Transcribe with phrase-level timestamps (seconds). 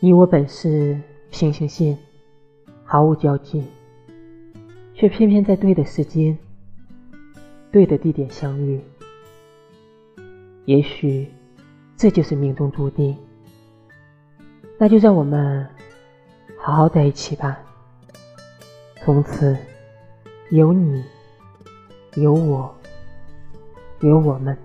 [0.00, 0.96] 你我本是
[1.28, 1.98] 平行线
[2.84, 3.64] 毫无交集
[4.94, 6.38] 却偏偏在对的时间
[7.72, 8.80] 对的地点相遇。
[10.66, 11.26] 也许
[11.96, 13.16] 这就是命中注定。
[14.78, 15.68] 那就让我们
[16.56, 17.58] 好好在一起吧。
[19.02, 19.56] 从此
[20.50, 21.02] 有你
[22.14, 22.72] 有我
[24.00, 24.56] 有我们。